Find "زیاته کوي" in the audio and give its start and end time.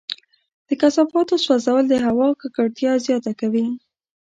3.05-3.65